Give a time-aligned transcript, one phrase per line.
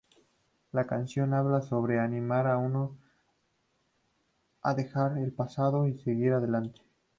[0.71, 2.97] La canción habla sobre animar a uno
[4.63, 6.81] a dejar el pasado y seguir adelante.